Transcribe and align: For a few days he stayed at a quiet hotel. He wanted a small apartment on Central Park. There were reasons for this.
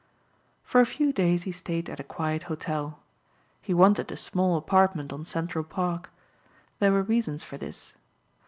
For 0.63 0.81
a 0.81 0.85
few 0.87 1.13
days 1.13 1.43
he 1.43 1.51
stayed 1.51 1.87
at 1.87 1.99
a 1.99 2.03
quiet 2.03 2.41
hotel. 2.49 2.97
He 3.61 3.71
wanted 3.71 4.11
a 4.11 4.17
small 4.17 4.57
apartment 4.57 5.13
on 5.13 5.25
Central 5.25 5.63
Park. 5.63 6.09
There 6.79 6.91
were 6.91 7.03
reasons 7.03 7.43
for 7.43 7.59
this. 7.59 7.95